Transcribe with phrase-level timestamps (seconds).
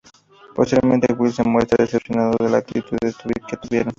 [0.55, 3.89] Posteriormente, Will se muestra decepcionado de la actitud que tuvieron.